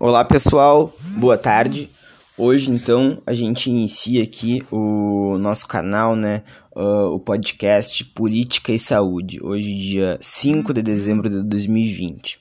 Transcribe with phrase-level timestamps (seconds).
[0.00, 1.88] Olá pessoal, boa tarde.
[2.36, 6.42] Hoje então a gente inicia aqui o nosso canal, né,
[6.74, 12.40] uh, o podcast Política e Saúde, hoje dia 5 de dezembro de 2020.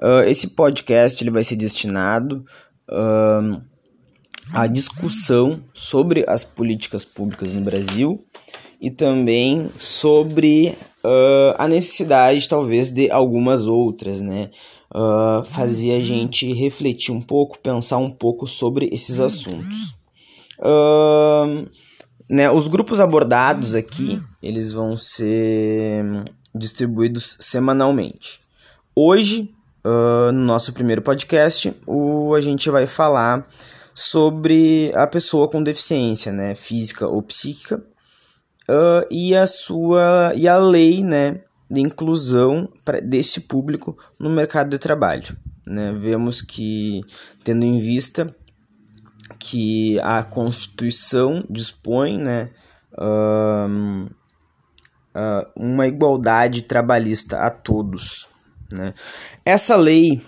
[0.00, 2.44] Uh, esse podcast ele vai ser destinado
[2.88, 3.60] uh,
[4.52, 8.24] à discussão sobre as políticas públicas no Brasil
[8.80, 10.76] e também sobre
[11.56, 14.50] a necessidade talvez de algumas outras, né,
[14.96, 19.94] uh, fazia a gente refletir um pouco, pensar um pouco sobre esses assuntos.
[20.58, 21.68] Uh,
[22.28, 26.02] né, os grupos abordados aqui, eles vão ser
[26.54, 28.40] distribuídos semanalmente.
[28.94, 33.46] Hoje, uh, no nosso primeiro podcast, o, a gente vai falar
[33.94, 37.82] sobre a pessoa com deficiência, né, física ou psíquica,
[38.68, 44.70] uh, e a sua e a lei, né, de inclusão pra, desse público no mercado
[44.70, 45.36] de trabalho.
[45.66, 45.92] Né?
[45.92, 47.02] Vemos que,
[47.42, 48.34] tendo em vista
[49.38, 52.50] que a Constituição dispõe né,
[55.56, 58.28] uma igualdade trabalhista a todos.
[58.70, 58.94] Né?
[59.44, 60.20] Essa lei,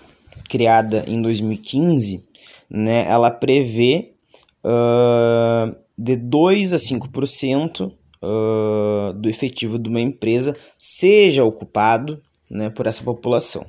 [0.49, 2.27] criada em 2015,
[2.69, 4.13] né, ela prevê
[4.63, 12.87] uh, de 2 a 5% uh, do efetivo de uma empresa seja ocupado né, por
[12.87, 13.65] essa população.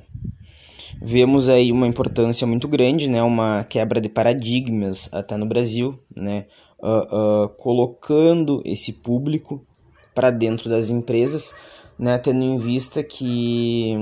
[1.01, 6.45] Vemos aí uma importância muito grande, né, uma quebra de paradigmas até no Brasil, né,
[6.79, 9.65] uh, uh, colocando esse público
[10.13, 11.55] para dentro das empresas,
[11.97, 13.95] né, tendo em vista que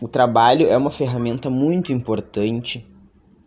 [0.00, 2.86] o trabalho é uma ferramenta muito importante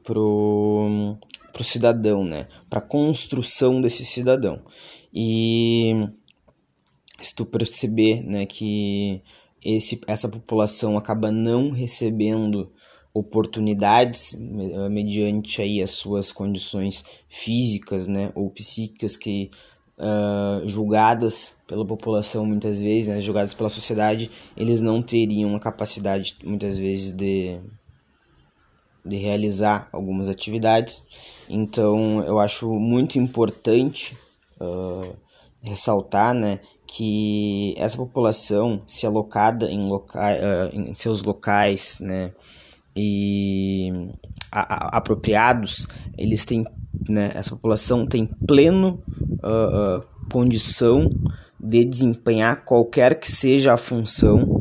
[0.03, 1.17] para o
[1.61, 4.61] cidadão, né, para a construção desse cidadão.
[5.13, 6.07] E
[7.21, 9.21] se tu perceber né, que
[9.63, 12.71] esse, essa população acaba não recebendo
[13.13, 14.35] oportunidades
[14.89, 19.49] mediante aí as suas condições físicas né, ou psíquicas que
[19.97, 26.37] uh, julgadas pela população muitas vezes, né, julgadas pela sociedade, eles não teriam a capacidade
[26.43, 27.59] muitas vezes de,
[29.05, 31.05] de realizar algumas atividades.
[31.49, 34.17] Então eu acho muito importante
[34.61, 35.15] uh,
[35.61, 36.59] ressaltar né,
[36.92, 42.32] que essa população, se alocada em, loca uh, em seus locais né,
[42.95, 43.92] e
[44.52, 46.66] a, a, apropriados, eles têm,
[47.08, 49.00] né, essa população tem pleno
[49.44, 51.08] uh, uh, condição
[51.60, 54.60] de desempenhar qualquer que seja a função,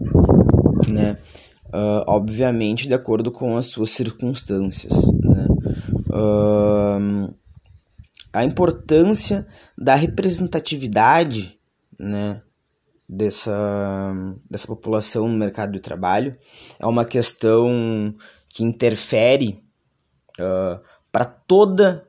[0.87, 1.16] né,
[2.06, 5.06] obviamente de acordo com as suas circunstâncias.
[5.22, 5.47] Né.
[8.33, 9.47] a importância
[9.77, 11.57] da representatividade
[11.98, 12.42] né,
[13.09, 14.14] dessa,
[14.48, 16.36] dessa população no mercado de trabalho.
[16.78, 18.14] É uma questão
[18.48, 19.62] que interfere
[20.38, 22.04] uh, para toda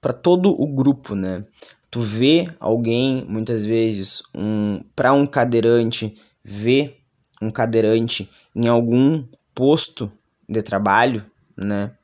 [0.00, 1.42] para todo o grupo, né?
[1.90, 6.98] Tu vê alguém muitas vezes um para um cadeirante vê
[7.42, 10.12] um cadeirante em algum posto
[10.48, 11.24] de trabalho,
[11.56, 11.96] né?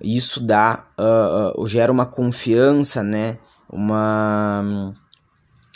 [0.00, 3.38] Isso dá uh, uh, gera uma confiança, né?
[3.68, 4.94] Uma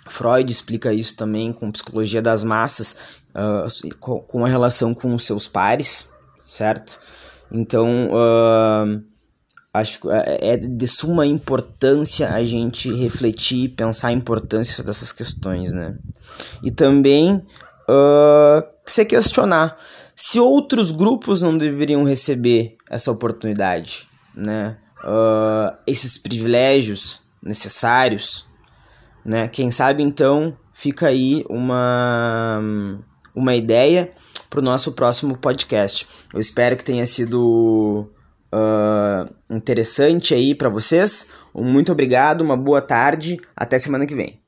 [0.09, 2.97] Freud explica isso também com psicologia das massas,
[3.35, 6.11] uh, com a relação com os seus pares,
[6.47, 6.99] certo?
[7.51, 9.03] Então, uh,
[9.73, 15.97] acho é, é de suma importância a gente refletir, pensar a importância dessas questões, né?
[16.63, 17.37] E também
[17.89, 19.77] uh, se questionar
[20.15, 24.79] se outros grupos não deveriam receber essa oportunidade, né?
[25.87, 28.46] Esses privilégios necessários
[29.27, 29.49] né?
[29.49, 32.61] Quem sabe então fica aí uma,
[33.35, 34.11] uma ideia
[34.49, 36.07] para o nosso próximo podcast.
[36.33, 38.09] Eu espero que tenha sido
[38.55, 41.29] uh, interessante aí para vocês.
[41.53, 44.46] Muito obrigado, uma boa tarde, até semana que vem.